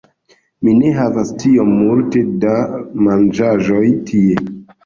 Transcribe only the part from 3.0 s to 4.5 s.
manĝaĵoj tie